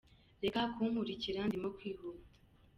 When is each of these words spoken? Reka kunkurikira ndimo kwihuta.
Reka 0.43 0.61
kunkurikira 0.73 1.39
ndimo 1.47 1.67
kwihuta. 1.77 2.35